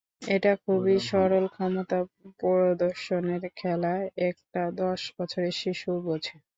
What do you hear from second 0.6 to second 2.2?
খুবই সরল ক্ষমতা